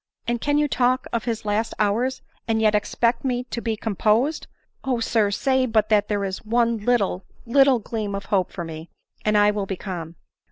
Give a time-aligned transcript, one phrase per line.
[0.27, 4.47] "And can you talk of bis' last hours,' and yet expect me to be composed?
[4.83, 5.29] O sir!
[5.29, 8.89] say but that there is one lit tle, little gleam of hope for me,
[9.23, 10.15] and I will be calm."